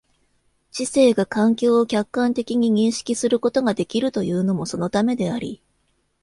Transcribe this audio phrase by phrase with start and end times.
[0.71, 5.61] 知性が環境を客観的に認識することができるというのもそのためであり、